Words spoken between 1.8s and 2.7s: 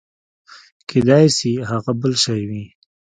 بل شى وي.